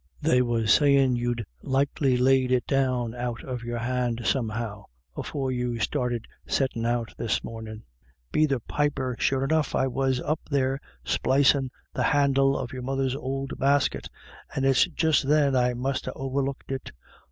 [0.19, 4.85] They was sayin* you'd likely laid it down out of your hand somehow,
[5.15, 7.83] afore you started sett in' out this morninV
[8.31, 13.13] "Be the piper, sure enough I was up there splicin' the handle of your mother's
[13.15, 14.07] ould basket,
[14.55, 14.87] and it's
[15.21, 16.91] then I must ha* overlooked it.